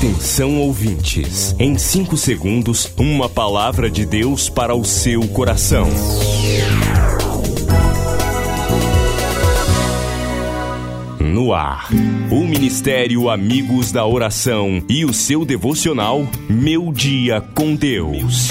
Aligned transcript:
Atenção 0.00 0.58
ouvintes, 0.58 1.54
em 1.58 1.76
5 1.76 2.16
segundos, 2.16 2.90
uma 2.96 3.28
palavra 3.28 3.90
de 3.90 4.06
Deus 4.06 4.48
para 4.48 4.74
o 4.74 4.82
seu 4.82 5.28
coração. 5.28 5.86
No 11.20 11.52
ar, 11.52 11.90
o 12.30 12.46
Ministério 12.46 13.28
Amigos 13.28 13.92
da 13.92 14.06
Oração 14.06 14.82
e 14.88 15.04
o 15.04 15.12
seu 15.12 15.44
devocional 15.44 16.26
Meu 16.48 16.90
Dia 16.94 17.42
com 17.54 17.74
Deus. 17.74 18.48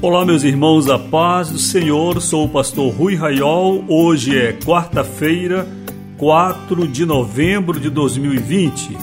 Olá, 0.00 0.24
meus 0.24 0.44
irmãos, 0.44 0.88
a 0.88 1.00
paz 1.00 1.50
do 1.50 1.58
Senhor. 1.58 2.22
Sou 2.22 2.44
o 2.44 2.48
pastor 2.48 2.94
Rui 2.94 3.16
Raiol. 3.16 3.84
Hoje 3.88 4.38
é 4.38 4.52
quarta-feira, 4.52 5.68
4 6.20 6.86
de 6.86 7.06
novembro 7.06 7.80
de 7.80 7.88
2020. 7.88 8.94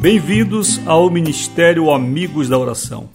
Bem-vindos 0.00 0.80
ao 0.86 1.10
Ministério 1.10 1.90
Amigos 1.90 2.48
da 2.48 2.56
Oração. 2.56 3.08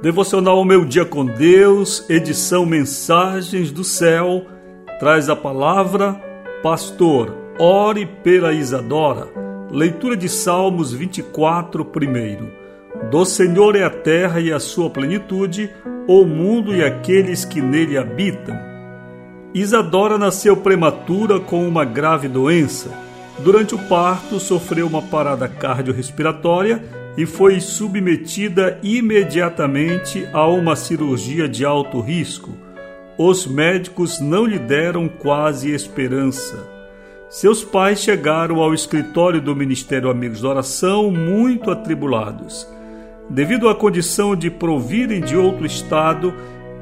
Devocional 0.00 0.64
Meu 0.64 0.86
Dia 0.86 1.04
com 1.04 1.26
Deus, 1.26 2.08
edição 2.08 2.64
Mensagens 2.64 3.70
do 3.70 3.84
Céu, 3.84 4.46
traz 4.98 5.28
a 5.28 5.36
palavra 5.36 6.18
Pastor, 6.62 7.36
ore 7.58 8.06
pela 8.06 8.54
Isadora 8.54 9.28
Leitura 9.70 10.16
de 10.16 10.30
Salmos 10.30 10.94
24, 10.94 11.84
primeiro. 11.84 12.50
Do 13.10 13.26
Senhor 13.26 13.76
é 13.76 13.82
a 13.82 13.90
terra 13.90 14.40
e 14.40 14.50
a 14.50 14.58
sua 14.58 14.88
plenitude, 14.88 15.70
o 16.06 16.24
mundo 16.24 16.74
e 16.74 16.84
aqueles 16.84 17.44
que 17.44 17.60
nele 17.60 17.98
habitam. 17.98 18.56
Isadora 19.52 20.16
nasceu 20.18 20.56
prematura 20.56 21.40
com 21.40 21.66
uma 21.66 21.84
grave 21.84 22.28
doença. 22.28 22.90
Durante 23.38 23.74
o 23.74 23.78
parto, 23.78 24.38
sofreu 24.38 24.86
uma 24.86 25.02
parada 25.02 25.48
cardiorrespiratória 25.48 26.82
e 27.16 27.26
foi 27.26 27.60
submetida 27.60 28.78
imediatamente 28.82 30.28
a 30.32 30.46
uma 30.46 30.76
cirurgia 30.76 31.48
de 31.48 31.64
alto 31.64 32.00
risco. 32.00 32.50
Os 33.18 33.46
médicos 33.46 34.20
não 34.20 34.44
lhe 34.44 34.58
deram 34.58 35.08
quase 35.08 35.72
esperança. 35.72 36.58
Seus 37.30 37.64
pais 37.64 38.00
chegaram 38.00 38.60
ao 38.60 38.72
escritório 38.72 39.40
do 39.40 39.56
Ministério 39.56 40.10
Amigos 40.10 40.42
da 40.42 40.48
Oração 40.50 41.10
muito 41.10 41.70
atribulados. 41.70 42.75
Devido 43.28 43.68
à 43.68 43.74
condição 43.74 44.36
de 44.36 44.50
provirem 44.50 45.20
de 45.20 45.36
outro 45.36 45.66
estado, 45.66 46.32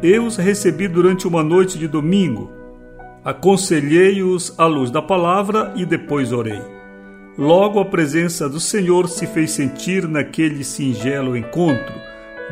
eu 0.03 0.27
os 0.27 0.37
recebi 0.37 0.87
durante 0.87 1.27
uma 1.27 1.43
noite 1.43 1.79
de 1.79 1.89
domingo. 1.89 2.51
Aconselhei-os 3.25 4.55
à 4.59 4.67
luz 4.67 4.91
da 4.91 5.01
palavra 5.01 5.73
e 5.75 5.87
depois 5.87 6.33
orei. 6.33 6.61
Logo 7.39 7.81
a 7.81 7.85
presença 7.85 8.49
do 8.49 8.61
Senhor 8.61 9.09
se 9.09 9.27
fez 9.27 9.53
sentir 9.53 10.07
naquele 10.07 10.63
singelo 10.63 11.35
encontro. 11.35 11.95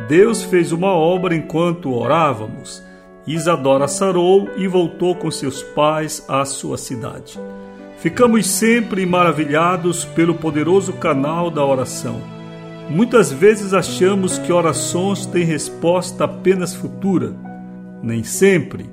Deus 0.09 0.43
fez 0.43 0.73
uma 0.73 0.93
obra 0.93 1.37
enquanto 1.37 1.93
orávamos. 1.93 2.83
Isadora 3.27 3.87
sarou 3.87 4.49
e 4.57 4.67
voltou 4.67 5.15
com 5.15 5.31
seus 5.31 5.63
pais 5.63 6.25
à 6.27 6.45
sua 6.47 6.79
cidade. 6.79 7.39
Ficamos 7.99 8.49
sempre 8.49 9.05
maravilhados 9.05 10.05
pelo 10.07 10.35
poderoso 10.35 10.95
canal 10.95 11.51
da 11.51 11.65
oração. 11.65 12.42
Muitas 12.93 13.33
vezes 13.33 13.73
achamos 13.73 14.37
que 14.37 14.53
orações 14.53 15.25
têm 15.25 15.47
resposta 15.47 16.25
apenas 16.25 16.75
futura. 16.75 17.35
Nem 18.03 18.23
sempre. 18.23 18.85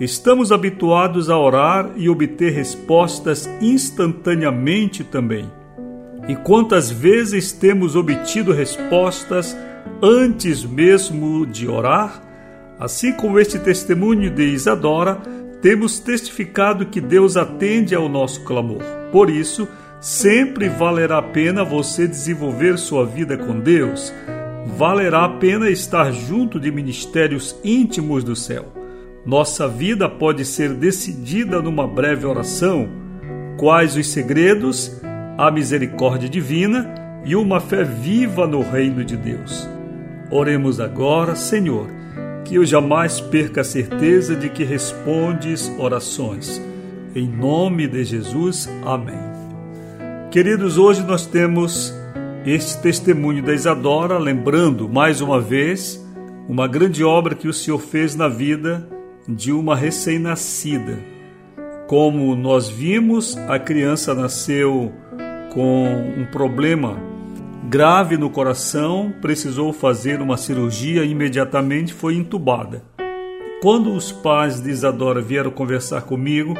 Estamos 0.00 0.50
habituados 0.50 1.30
a 1.30 1.38
orar 1.38 1.92
e 1.94 2.08
obter 2.08 2.52
respostas 2.52 3.48
instantaneamente 3.60 5.04
também. 5.04 5.48
E 6.26 6.34
quantas 6.34 6.90
vezes 6.90 7.52
temos 7.52 7.94
obtido 7.94 8.52
respostas 8.52 9.56
antes 10.02 10.64
mesmo 10.64 11.46
de 11.46 11.68
orar? 11.68 12.24
Assim 12.76 13.12
como 13.12 13.38
este 13.38 13.60
testemunho 13.60 14.34
de 14.34 14.46
Isadora, 14.46 15.22
temos 15.62 16.00
testificado 16.00 16.86
que 16.86 17.00
Deus 17.00 17.36
atende 17.36 17.94
ao 17.94 18.08
nosso 18.08 18.42
clamor. 18.42 18.82
Por 19.12 19.30
isso, 19.30 19.68
sempre 20.04 20.68
valerá 20.68 21.16
a 21.16 21.22
pena 21.22 21.64
você 21.64 22.06
desenvolver 22.06 22.76
sua 22.76 23.06
vida 23.06 23.38
com 23.38 23.58
Deus. 23.58 24.12
Valerá 24.76 25.24
a 25.24 25.28
pena 25.30 25.70
estar 25.70 26.12
junto 26.12 26.60
de 26.60 26.70
ministérios 26.70 27.56
íntimos 27.64 28.22
do 28.22 28.36
céu. 28.36 28.66
Nossa 29.24 29.66
vida 29.66 30.06
pode 30.06 30.44
ser 30.44 30.74
decidida 30.74 31.62
numa 31.62 31.86
breve 31.86 32.26
oração. 32.26 32.86
Quais 33.56 33.96
os 33.96 34.08
segredos? 34.08 35.00
A 35.38 35.50
misericórdia 35.50 36.28
divina 36.28 37.22
e 37.24 37.34
uma 37.34 37.58
fé 37.58 37.82
viva 37.82 38.46
no 38.46 38.60
reino 38.60 39.02
de 39.02 39.16
Deus. 39.16 39.66
Oremos 40.30 40.80
agora, 40.80 41.34
Senhor 41.34 41.88
que 42.44 42.56
eu 42.56 42.66
jamais 42.66 43.22
perca 43.22 43.62
a 43.62 43.64
certeza 43.64 44.36
de 44.36 44.50
que 44.50 44.64
respondes 44.64 45.72
orações. 45.78 46.60
Em 47.14 47.26
nome 47.26 47.88
de 47.88 48.04
Jesus, 48.04 48.68
amém. 48.84 49.43
Queridos, 50.34 50.78
hoje 50.78 51.00
nós 51.04 51.26
temos 51.26 51.94
este 52.44 52.82
testemunho 52.82 53.40
da 53.40 53.54
Isadora, 53.54 54.18
lembrando 54.18 54.88
mais 54.88 55.20
uma 55.20 55.40
vez 55.40 56.04
uma 56.48 56.66
grande 56.66 57.04
obra 57.04 57.36
que 57.36 57.46
o 57.46 57.52
Senhor 57.52 57.78
fez 57.78 58.16
na 58.16 58.26
vida 58.26 58.84
de 59.28 59.52
uma 59.52 59.76
recém-nascida. 59.76 60.98
Como 61.86 62.34
nós 62.34 62.68
vimos, 62.68 63.36
a 63.48 63.60
criança 63.60 64.12
nasceu 64.12 64.92
com 65.52 65.86
um 66.18 66.26
problema 66.32 66.98
grave 67.70 68.16
no 68.16 68.28
coração, 68.28 69.14
precisou 69.22 69.72
fazer 69.72 70.20
uma 70.20 70.36
cirurgia 70.36 71.04
e 71.04 71.12
imediatamente 71.12 71.94
foi 71.94 72.16
entubada. 72.16 72.82
Quando 73.62 73.94
os 73.94 74.10
pais 74.10 74.60
de 74.60 74.68
Isadora 74.68 75.22
vieram 75.22 75.52
conversar 75.52 76.02
comigo, 76.02 76.54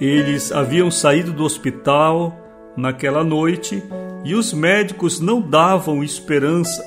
eles 0.00 0.50
haviam 0.50 0.90
saído 0.90 1.32
do 1.32 1.44
hospital 1.44 2.42
naquela 2.76 3.24
noite 3.24 3.82
e 4.24 4.34
os 4.34 4.52
médicos 4.52 5.20
não 5.20 5.40
davam 5.40 6.02
esperança 6.02 6.84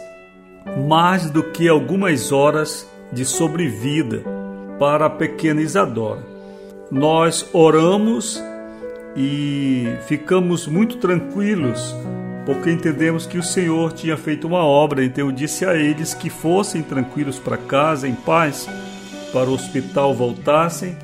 mais 0.88 1.30
do 1.30 1.44
que 1.44 1.68
algumas 1.68 2.32
horas 2.32 2.88
de 3.12 3.26
sobrevida 3.26 4.24
para 4.78 5.06
a 5.06 5.10
pequena 5.10 5.62
Isadora. 5.62 6.26
Nós 6.92 7.50
oramos 7.54 8.42
e 9.16 9.88
ficamos 10.08 10.68
muito 10.68 10.98
tranquilos 10.98 11.96
porque 12.46 12.72
entendemos 12.72 13.28
que 13.28 13.38
o 13.38 13.44
Senhor 13.44 13.94
tinha 13.94 14.18
feito 14.18 14.48
uma 14.48 14.64
obra, 14.64 15.04
então 15.04 15.28
eu 15.28 15.32
disse 15.32 15.66
a 15.66 15.76
eles 15.76 16.16
que 16.16 16.32
fossem 16.32 16.82
tranquilos 16.82 17.38
para 17.38 17.58
casa, 17.58 18.08
em 18.08 18.16
paz, 18.16 18.68
para 19.32 19.48
o 19.48 19.54
hospital 19.54 20.16
voltassem, 20.16 20.98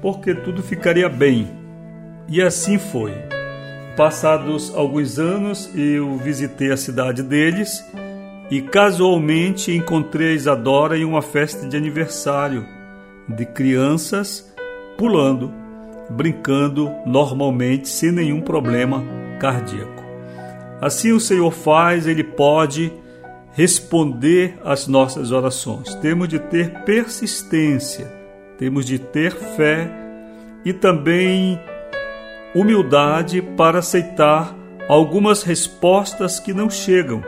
porque 0.00 0.32
tudo 0.32 0.62
ficaria 0.62 1.08
bem. 1.08 1.50
E 2.28 2.40
assim 2.40 2.78
foi. 2.78 3.12
Passados 3.96 4.74
alguns 4.74 5.18
anos, 5.18 5.70
eu 5.74 6.16
visitei 6.16 6.72
a 6.72 6.76
cidade 6.78 7.22
deles 7.22 7.84
e 8.50 8.62
casualmente 8.62 9.70
encontrei 9.70 10.34
Isadora 10.34 10.96
em 10.96 11.04
uma 11.04 11.20
festa 11.20 11.68
de 11.68 11.76
aniversário 11.76 12.66
de 13.28 13.44
crianças 13.44 14.50
pulando, 14.96 15.52
brincando 16.08 16.90
normalmente, 17.04 17.88
sem 17.88 18.10
nenhum 18.10 18.40
problema 18.40 19.04
cardíaco. 19.38 20.02
Assim 20.80 21.12
o 21.12 21.20
Senhor 21.20 21.50
faz, 21.50 22.06
Ele 22.06 22.24
pode 22.24 22.90
responder 23.52 24.58
às 24.64 24.86
nossas 24.86 25.30
orações. 25.32 25.94
Temos 25.96 26.28
de 26.28 26.38
ter 26.38 26.82
persistência, 26.84 28.10
temos 28.56 28.86
de 28.86 28.98
ter 28.98 29.32
fé 29.32 29.90
e 30.64 30.72
também 30.72 31.60
humildade 32.54 33.40
para 33.40 33.78
aceitar 33.78 34.56
algumas 34.88 35.42
respostas 35.42 36.38
que 36.38 36.52
não 36.52 36.68
chegam. 36.68 37.22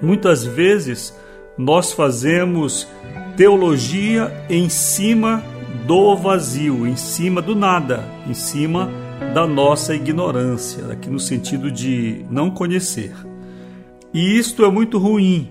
Muitas 0.00 0.44
vezes 0.44 1.14
nós 1.56 1.92
fazemos 1.92 2.88
teologia 3.36 4.32
em 4.48 4.68
cima 4.68 5.42
do 5.86 6.16
vazio, 6.16 6.86
em 6.86 6.96
cima 6.96 7.40
do 7.40 7.54
nada, 7.54 8.04
em 8.26 8.34
cima 8.34 8.90
da 9.32 9.46
nossa 9.46 9.94
ignorância, 9.94 10.92
aqui 10.92 11.08
no 11.08 11.20
sentido 11.20 11.70
de 11.70 12.24
não 12.30 12.50
conhecer. 12.50 13.12
E 14.12 14.38
isto 14.38 14.64
é 14.64 14.70
muito 14.70 14.98
ruim. 14.98 15.50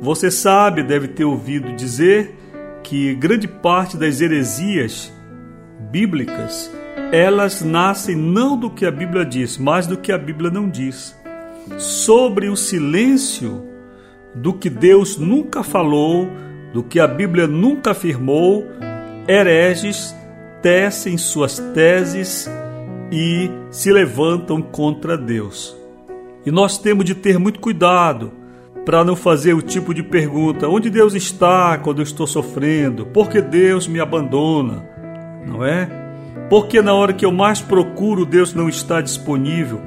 Você 0.00 0.30
sabe, 0.30 0.82
deve 0.82 1.08
ter 1.08 1.24
ouvido 1.24 1.74
dizer 1.74 2.34
que 2.82 3.14
grande 3.14 3.48
parte 3.48 3.96
das 3.96 4.20
heresias 4.20 5.12
bíblicas, 5.90 6.70
elas 7.12 7.62
nascem 7.62 8.16
não 8.16 8.58
do 8.58 8.70
que 8.70 8.84
a 8.84 8.90
Bíblia 8.90 9.24
diz, 9.24 9.56
mas 9.56 9.86
do 9.86 9.96
que 9.96 10.12
a 10.12 10.18
Bíblia 10.18 10.50
não 10.50 10.68
diz. 10.68 11.16
Sobre 11.78 12.48
o 12.48 12.56
silêncio 12.56 13.64
do 14.34 14.52
que 14.52 14.68
Deus 14.68 15.16
nunca 15.16 15.62
falou, 15.62 16.28
do 16.72 16.82
que 16.82 17.00
a 17.00 17.06
Bíblia 17.06 17.46
nunca 17.46 17.92
afirmou, 17.92 18.66
hereges 19.26 20.14
tecem 20.62 21.16
suas 21.16 21.58
teses 21.74 22.50
e 23.10 23.50
se 23.70 23.92
levantam 23.92 24.60
contra 24.60 25.16
Deus. 25.16 25.76
E 26.44 26.50
nós 26.50 26.78
temos 26.78 27.04
de 27.04 27.14
ter 27.14 27.38
muito 27.38 27.60
cuidado 27.60 28.32
para 28.84 29.04
não 29.04 29.16
fazer 29.16 29.52
o 29.54 29.62
tipo 29.62 29.92
de 29.92 30.02
pergunta: 30.02 30.68
onde 30.68 30.90
Deus 30.90 31.14
está 31.14 31.78
quando 31.78 31.98
eu 31.98 32.04
estou 32.04 32.26
sofrendo? 32.26 33.06
Por 33.06 33.28
que 33.28 33.40
Deus 33.40 33.88
me 33.88 33.98
abandona? 33.98 34.88
Não 35.44 35.64
é? 35.64 36.05
Porque 36.48 36.80
na 36.80 36.94
hora 36.94 37.12
que 37.12 37.26
eu 37.26 37.32
mais 37.32 37.60
procuro, 37.60 38.24
Deus 38.24 38.54
não 38.54 38.68
está 38.68 39.00
disponível. 39.00 39.80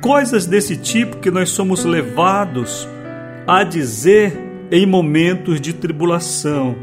Coisas 0.00 0.46
desse 0.46 0.76
tipo 0.76 1.16
que 1.16 1.30
nós 1.30 1.50
somos 1.50 1.84
levados 1.84 2.88
a 3.46 3.64
dizer 3.64 4.32
em 4.70 4.86
momentos 4.86 5.60
de 5.60 5.72
tribulação. 5.72 6.76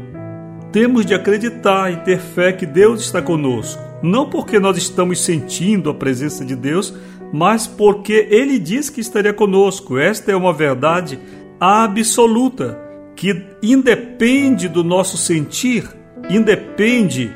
Temos 0.70 1.04
de 1.04 1.14
acreditar 1.14 1.92
e 1.92 1.96
ter 1.98 2.18
fé 2.18 2.52
que 2.52 2.64
Deus 2.64 3.02
está 3.02 3.20
conosco, 3.20 3.82
não 4.02 4.28
porque 4.28 4.58
nós 4.58 4.76
estamos 4.76 5.22
sentindo 5.22 5.90
a 5.90 5.94
presença 5.94 6.44
de 6.44 6.56
Deus, 6.56 6.94
mas 7.32 7.66
porque 7.66 8.26
Ele 8.30 8.58
diz 8.58 8.88
que 8.88 9.00
estaria 9.00 9.32
conosco. 9.32 9.98
Esta 9.98 10.32
é 10.32 10.36
uma 10.36 10.52
verdade 10.52 11.18
absoluta 11.60 12.78
que 13.14 13.44
independe 13.62 14.68
do 14.68 14.82
nosso 14.82 15.16
sentir, 15.16 15.88
independe 16.30 17.30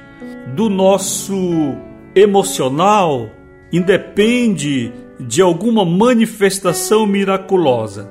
do 0.55 0.69
nosso 0.69 1.77
emocional, 2.17 3.31
independe 3.71 4.91
de 5.21 5.43
alguma 5.43 5.85
manifestação 5.85 7.07
miraculosa. 7.07 8.11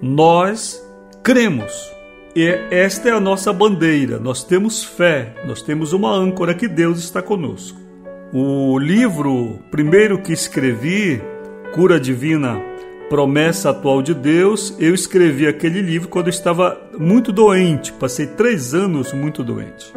Nós 0.00 0.82
cremos. 1.22 1.92
E 2.34 2.46
esta 2.70 3.10
é 3.10 3.12
a 3.12 3.20
nossa 3.20 3.52
bandeira. 3.52 4.18
Nós 4.18 4.42
temos 4.42 4.82
fé, 4.82 5.34
nós 5.46 5.60
temos 5.60 5.92
uma 5.92 6.10
âncora 6.10 6.54
que 6.54 6.66
Deus 6.66 6.98
está 6.98 7.20
conosco. 7.20 7.78
O 8.32 8.78
livro 8.78 9.58
primeiro 9.70 10.22
que 10.22 10.32
escrevi, 10.32 11.20
Cura 11.74 12.00
Divina, 12.00 12.58
Promessa 13.10 13.68
Atual 13.68 14.00
de 14.00 14.14
Deus, 14.14 14.74
eu 14.78 14.94
escrevi 14.94 15.46
aquele 15.46 15.82
livro 15.82 16.08
quando 16.08 16.28
eu 16.28 16.30
estava 16.30 16.80
muito 16.98 17.30
doente, 17.30 17.92
passei 17.92 18.26
três 18.26 18.72
anos 18.72 19.12
muito 19.12 19.44
doente. 19.44 19.92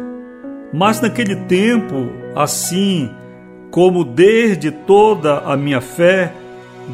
Mas 0.74 1.00
naquele 1.00 1.36
tempo, 1.36 2.10
assim 2.34 3.10
como 3.76 4.06
desde 4.06 4.70
toda 4.70 5.40
a 5.40 5.54
minha 5.54 5.82
fé, 5.82 6.32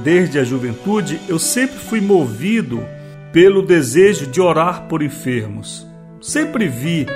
desde 0.03 0.41
a 0.41 0.43
juventude, 0.43 1.21
eu 1.29 1.39
sempre 1.39 1.77
fui 1.77 2.01
movido 2.01 2.85
pelo 3.33 3.63
desejo 3.63 4.27
de 4.27 4.41
orar 4.41 4.89
por 4.89 5.01
enfermos. 5.01 5.87
Sempre 6.21 6.67
vi 6.67 7.07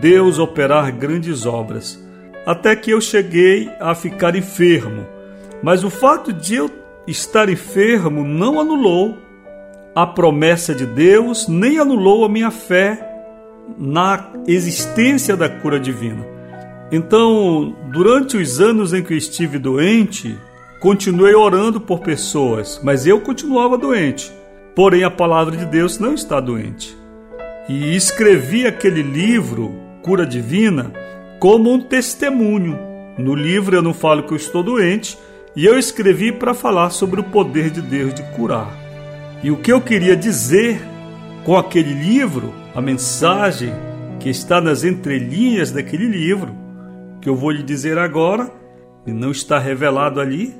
Deus 0.00 0.38
operar 0.38 0.90
grandes 0.92 1.44
obras, 1.44 2.02
até 2.46 2.74
que 2.74 2.92
eu 2.92 2.98
cheguei 2.98 3.70
a 3.78 3.94
ficar 3.94 4.34
enfermo. 4.34 5.04
Mas 5.62 5.84
o 5.84 5.90
fato 5.90 6.32
de 6.32 6.54
eu 6.54 6.70
estar 7.06 7.50
enfermo 7.50 8.24
não 8.24 8.58
anulou 8.58 9.18
a 9.94 10.06
promessa 10.06 10.74
de 10.74 10.86
Deus, 10.86 11.46
nem 11.46 11.78
anulou 11.78 12.24
a 12.24 12.28
minha 12.30 12.50
fé 12.50 13.06
na 13.76 14.30
existência 14.46 15.36
da 15.36 15.46
cura 15.46 15.78
divina. 15.78 16.39
Então, 16.92 17.76
durante 17.92 18.36
os 18.36 18.60
anos 18.60 18.92
em 18.92 19.02
que 19.02 19.12
eu 19.12 19.18
estive 19.18 19.58
doente, 19.58 20.36
continuei 20.80 21.34
orando 21.34 21.80
por 21.80 22.00
pessoas, 22.00 22.80
mas 22.82 23.06
eu 23.06 23.20
continuava 23.20 23.78
doente. 23.78 24.32
Porém, 24.74 25.04
a 25.04 25.10
palavra 25.10 25.56
de 25.56 25.66
Deus 25.66 25.98
não 25.98 26.14
está 26.14 26.40
doente. 26.40 26.96
E 27.68 27.94
escrevi 27.94 28.66
aquele 28.66 29.02
livro, 29.02 29.72
Cura 30.02 30.26
Divina, 30.26 30.92
como 31.38 31.72
um 31.72 31.80
testemunho. 31.80 32.76
No 33.16 33.34
livro 33.36 33.76
eu 33.76 33.82
não 33.82 33.94
falo 33.94 34.24
que 34.24 34.32
eu 34.32 34.36
estou 34.36 34.62
doente, 34.62 35.16
e 35.54 35.66
eu 35.66 35.78
escrevi 35.78 36.32
para 36.32 36.54
falar 36.54 36.90
sobre 36.90 37.20
o 37.20 37.24
poder 37.24 37.70
de 37.70 37.82
Deus 37.82 38.14
de 38.14 38.22
curar. 38.34 38.76
E 39.42 39.50
o 39.50 39.56
que 39.56 39.72
eu 39.72 39.80
queria 39.80 40.16
dizer 40.16 40.80
com 41.44 41.56
aquele 41.56 41.92
livro, 41.92 42.52
a 42.74 42.80
mensagem 42.80 43.72
que 44.18 44.28
está 44.28 44.60
nas 44.60 44.84
entrelinhas 44.84 45.70
daquele 45.70 46.06
livro, 46.06 46.54
que 47.20 47.28
eu 47.28 47.36
vou 47.36 47.50
lhe 47.50 47.62
dizer 47.62 47.98
agora, 47.98 48.50
e 49.06 49.12
não 49.12 49.30
está 49.30 49.58
revelado 49.58 50.20
ali, 50.20 50.54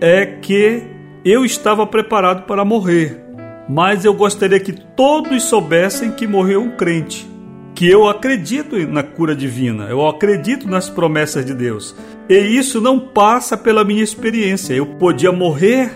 é 0.00 0.26
que 0.26 0.82
eu 1.24 1.44
estava 1.44 1.86
preparado 1.86 2.46
para 2.46 2.64
morrer, 2.64 3.20
mas 3.68 4.04
eu 4.04 4.14
gostaria 4.14 4.60
que 4.60 4.72
todos 4.72 5.42
soubessem 5.44 6.12
que 6.12 6.26
morreu 6.26 6.62
um 6.62 6.70
crente, 6.70 7.28
que 7.74 7.88
eu 7.88 8.08
acredito 8.08 8.76
na 8.86 9.02
cura 9.02 9.34
divina, 9.34 9.84
eu 9.84 10.06
acredito 10.06 10.68
nas 10.68 10.88
promessas 10.88 11.44
de 11.44 11.52
Deus. 11.52 11.94
E 12.28 12.38
isso 12.38 12.80
não 12.80 12.98
passa 12.98 13.56
pela 13.56 13.84
minha 13.84 14.02
experiência. 14.02 14.72
Eu 14.72 14.86
podia 14.86 15.30
morrer 15.30 15.90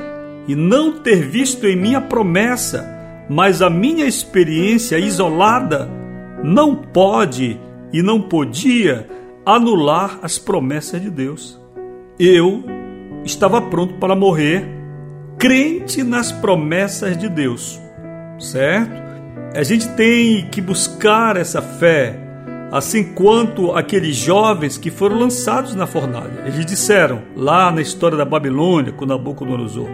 e 0.46 0.54
não 0.54 0.92
ter 0.92 1.22
visto 1.22 1.66
em 1.66 1.76
minha 1.76 2.00
promessa, 2.00 2.86
mas 3.28 3.62
a 3.62 3.70
minha 3.70 4.04
experiência 4.04 4.98
isolada 4.98 5.88
não 6.44 6.74
pode 6.74 7.58
e 7.92 8.02
não 8.02 8.20
podia 8.20 9.06
anular 9.54 10.18
as 10.22 10.38
promessas 10.38 11.00
de 11.00 11.10
Deus. 11.10 11.60
Eu 12.18 12.64
estava 13.24 13.60
pronto 13.60 13.94
para 13.94 14.14
morrer, 14.14 14.64
crente 15.38 16.02
nas 16.02 16.30
promessas 16.30 17.16
de 17.16 17.28
Deus, 17.28 17.80
certo? 18.38 19.00
A 19.54 19.62
gente 19.62 19.88
tem 19.90 20.46
que 20.48 20.60
buscar 20.60 21.36
essa 21.36 21.60
fé, 21.60 22.16
assim 22.70 23.02
quanto 23.02 23.72
aqueles 23.72 24.14
jovens 24.14 24.78
que 24.78 24.90
foram 24.90 25.18
lançados 25.18 25.74
na 25.74 25.86
fornalha. 25.86 26.44
Eles 26.46 26.64
disseram, 26.64 27.22
lá 27.34 27.72
na 27.72 27.80
história 27.80 28.16
da 28.16 28.24
Babilônia, 28.24 28.92
com 28.92 29.04
Nabucodonosor, 29.04 29.88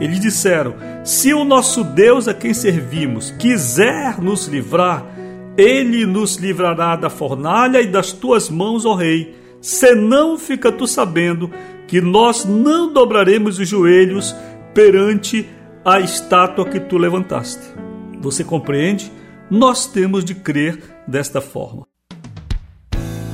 eles 0.00 0.18
disseram: 0.18 0.74
Se 1.04 1.34
o 1.34 1.44
nosso 1.44 1.84
Deus 1.84 2.26
a 2.26 2.34
quem 2.34 2.54
servimos 2.54 3.30
quiser 3.38 4.20
nos 4.20 4.46
livrar, 4.46 5.04
ele 5.56 6.06
nos 6.06 6.36
livrará 6.36 6.96
da 6.96 7.10
fornalha 7.10 7.80
e 7.80 7.86
das 7.86 8.12
tuas 8.12 8.48
mãos, 8.48 8.84
ó 8.84 8.94
rei. 8.94 9.34
Senão 9.60 10.38
fica 10.38 10.72
tu 10.72 10.86
sabendo 10.86 11.50
que 11.86 12.00
nós 12.00 12.44
não 12.44 12.92
dobraremos 12.92 13.58
os 13.58 13.68
joelhos 13.68 14.34
perante 14.74 15.46
a 15.84 16.00
estátua 16.00 16.64
que 16.64 16.80
tu 16.80 16.96
levantaste. 16.96 17.62
Você 18.20 18.42
compreende? 18.42 19.12
Nós 19.50 19.86
temos 19.86 20.24
de 20.24 20.34
crer 20.34 20.78
desta 21.06 21.40
forma. 21.40 21.86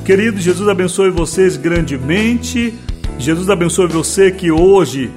Querido, 0.04 0.40
Jesus 0.40 0.68
abençoe 0.68 1.10
vocês 1.10 1.56
grandemente. 1.56 2.74
Jesus 3.18 3.48
abençoe 3.48 3.86
você 3.86 4.30
que 4.30 4.50
hoje 4.50 5.10